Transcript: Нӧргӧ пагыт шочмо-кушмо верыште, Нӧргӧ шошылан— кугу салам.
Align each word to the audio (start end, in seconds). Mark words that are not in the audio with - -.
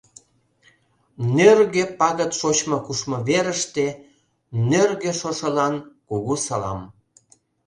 Нӧргӧ 1.35 1.83
пагыт 1.99 2.31
шочмо-кушмо 2.39 3.17
верыште, 3.27 3.87
Нӧргӧ 4.69 5.11
шошылан— 5.19 5.75
кугу 6.07 6.35
салам. 6.45 6.81